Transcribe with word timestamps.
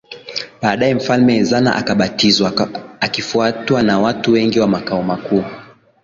Baadaye 0.61 0.93
mfalme 0.95 1.37
Ezana 1.37 1.75
akabatizwa 1.75 2.53
akifuatwa 2.99 3.83
na 3.83 3.99
watu 3.99 4.31
wengi 4.31 4.59
wa 4.59 4.67
makao 4.67 5.03
makuu 5.03 5.43